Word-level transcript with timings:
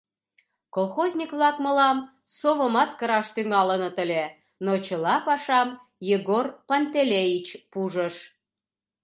Колхозник-влак 0.75 1.55
мылам 1.65 1.97
совымат 2.37 2.91
кыраш 2.99 3.27
тӱҥалыныт 3.35 3.95
ыле, 4.03 4.23
но 4.65 4.71
чыла 4.85 5.15
пашам 5.27 5.69
Егор 6.15 6.45
Пантелеич 6.67 7.47
пужыш. 7.71 8.15